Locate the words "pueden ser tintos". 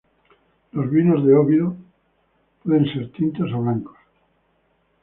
2.63-3.51